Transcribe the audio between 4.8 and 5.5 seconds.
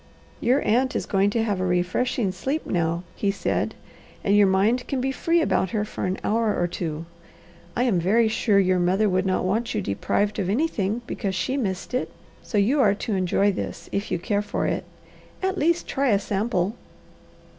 can be free